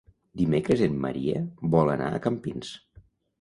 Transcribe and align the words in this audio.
Dimecres 0.39 0.81
en 0.85 0.95
Maria 1.03 1.41
vol 1.75 1.93
anar 1.97 2.09
a 2.17 2.23
Campins. 2.25 2.73